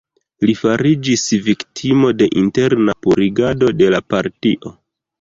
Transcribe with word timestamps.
Li 0.49 0.53
fariĝis 0.61 1.25
viktimo 1.49 2.11
de 2.23 2.31
interna 2.45 2.99
'purigado' 3.01 3.73
de 3.83 3.95
la 3.99 4.05
partio. 4.17 4.79